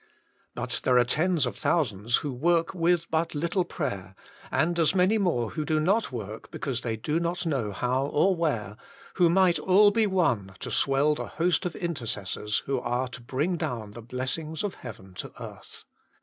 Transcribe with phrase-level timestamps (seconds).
[0.55, 4.15] But there are tens of thousands who work with but little prayer,
[4.49, 8.35] and as many more who do not work because they do not know how or
[8.35, 8.77] where,
[9.17, 13.57] who might all be won to swell the host of intercessors who are to bring
[13.57, 15.83] down the blessings of heaven to earth.